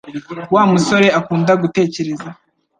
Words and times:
Wa 0.53 0.63
musore 0.71 1.07
akunda 1.19 1.53
gutekereza 1.61 2.29